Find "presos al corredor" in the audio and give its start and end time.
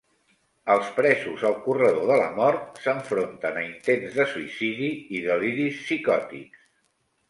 0.95-2.09